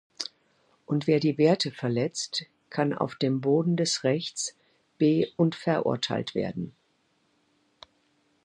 Und 0.87 1.05
wer 1.05 1.19
die 1.19 1.37
Werte 1.37 1.69
verletzt, 1.69 2.45
kann 2.71 2.91
auf 2.95 3.13
dem 3.13 3.39
Boden 3.39 3.77
des 3.77 4.03
Rechts 4.03 4.57
be- 4.97 5.29
und 5.37 5.53
verurteilt 5.53 6.33
werden. 6.33 6.75